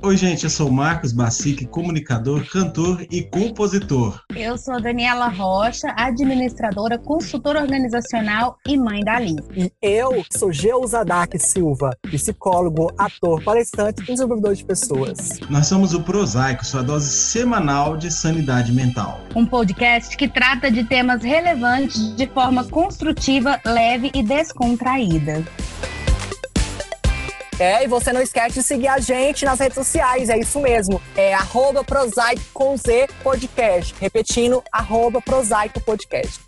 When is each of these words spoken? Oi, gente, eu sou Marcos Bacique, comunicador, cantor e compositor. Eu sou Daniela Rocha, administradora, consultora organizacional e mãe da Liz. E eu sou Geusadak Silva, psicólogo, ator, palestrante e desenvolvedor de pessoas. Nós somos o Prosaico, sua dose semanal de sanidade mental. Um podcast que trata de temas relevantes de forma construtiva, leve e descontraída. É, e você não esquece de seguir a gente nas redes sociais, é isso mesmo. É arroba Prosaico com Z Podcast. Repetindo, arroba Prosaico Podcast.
Oi, 0.00 0.16
gente, 0.16 0.44
eu 0.44 0.50
sou 0.50 0.70
Marcos 0.70 1.12
Bacique, 1.12 1.66
comunicador, 1.66 2.48
cantor 2.48 3.04
e 3.10 3.22
compositor. 3.22 4.22
Eu 4.34 4.56
sou 4.56 4.80
Daniela 4.80 5.26
Rocha, 5.26 5.92
administradora, 5.96 6.96
consultora 6.96 7.60
organizacional 7.60 8.56
e 8.64 8.78
mãe 8.78 9.00
da 9.00 9.18
Liz. 9.18 9.44
E 9.56 9.72
eu 9.82 10.24
sou 10.30 10.52
Geusadak 10.52 11.36
Silva, 11.40 11.96
psicólogo, 12.02 12.92
ator, 12.96 13.42
palestrante 13.42 14.02
e 14.02 14.06
desenvolvedor 14.06 14.54
de 14.54 14.64
pessoas. 14.64 15.40
Nós 15.50 15.66
somos 15.66 15.92
o 15.94 16.02
Prosaico, 16.02 16.64
sua 16.64 16.82
dose 16.82 17.10
semanal 17.10 17.96
de 17.96 18.12
sanidade 18.12 18.72
mental. 18.72 19.20
Um 19.34 19.44
podcast 19.44 20.16
que 20.16 20.28
trata 20.28 20.70
de 20.70 20.84
temas 20.84 21.24
relevantes 21.24 22.14
de 22.14 22.26
forma 22.28 22.64
construtiva, 22.64 23.60
leve 23.66 24.12
e 24.14 24.22
descontraída. 24.22 25.44
É, 27.58 27.82
e 27.82 27.88
você 27.88 28.12
não 28.12 28.20
esquece 28.20 28.60
de 28.60 28.62
seguir 28.62 28.86
a 28.86 29.00
gente 29.00 29.44
nas 29.44 29.58
redes 29.58 29.74
sociais, 29.74 30.28
é 30.28 30.38
isso 30.38 30.60
mesmo. 30.60 31.02
É 31.16 31.34
arroba 31.34 31.82
Prosaico 31.82 32.42
com 32.54 32.76
Z 32.76 33.08
Podcast. 33.22 33.94
Repetindo, 34.00 34.62
arroba 34.70 35.20
Prosaico 35.20 35.80
Podcast. 35.80 36.40